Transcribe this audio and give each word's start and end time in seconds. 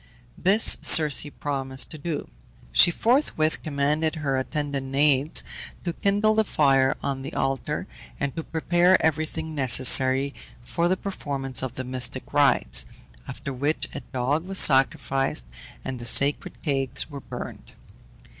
This 0.35 0.77
Circe 0.81 1.27
promised 1.39 1.91
to 1.91 1.99
do. 1.99 2.27
She 2.71 2.89
forthwith 2.89 3.61
commanded 3.61 4.15
her 4.15 4.35
attendant 4.35 4.87
Naiads 4.87 5.43
to 5.83 5.93
kindle 5.93 6.33
the 6.33 6.43
fire 6.43 6.95
on 7.03 7.21
the 7.21 7.35
altar, 7.35 7.85
and 8.19 8.35
to 8.35 8.43
prepare 8.43 8.99
everything 9.05 9.53
necessary 9.53 10.33
for 10.63 10.87
the 10.87 10.97
performance 10.97 11.61
of 11.61 11.75
the 11.75 11.83
mystic 11.83 12.33
rites, 12.33 12.87
after 13.27 13.53
which 13.53 13.89
a 13.93 13.99
dog 14.11 14.45
was 14.47 14.57
sacrificed, 14.57 15.45
and 15.85 15.99
the 15.99 16.07
sacred 16.07 16.59
cakes 16.63 17.07
were 17.11 17.21
burned. 17.21 17.73